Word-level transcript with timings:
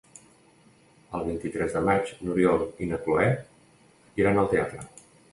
El 1.17 1.25
vint-i-tres 1.25 1.75
de 1.75 1.83
maig 1.89 2.09
n'Oriol 2.27 2.63
i 2.85 2.87
na 2.93 2.99
Cloè 3.03 3.27
iran 4.23 4.41
al 4.45 4.49
teatre. 4.55 4.81